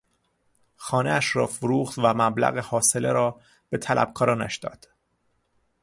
[0.75, 4.87] خانهاش را فروخت و مبلغ حاصله را به طلبکارانش داد.